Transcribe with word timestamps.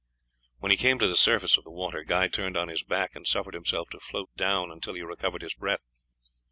When 0.57 0.71
he 0.71 0.77
came 0.79 0.97
to 0.97 1.05
the 1.07 1.15
surface 1.15 1.57
of 1.59 1.63
the 1.63 1.69
water 1.69 2.03
Guy 2.03 2.27
turned 2.27 2.57
on 2.57 2.69
his 2.69 2.81
back 2.81 3.15
and 3.15 3.27
suffered 3.27 3.53
himself 3.53 3.89
to 3.91 3.99
float 3.99 4.31
down 4.35 4.71
until 4.71 4.95
he 4.95 5.03
recovered 5.03 5.43
his 5.43 5.53
breath. 5.53 5.83